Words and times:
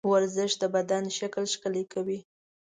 ورزش 0.11 0.51
د 0.61 0.63
بدن 0.75 1.03
شکل 1.17 1.43
ښکلی 1.53 1.83
کوي. 1.93 2.19